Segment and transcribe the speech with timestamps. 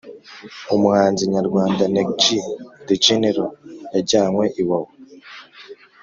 [0.75, 2.23] Umuhanzi nyarwanda neg g
[2.87, 3.47] the general
[3.93, 4.91] yajyanywe iwawa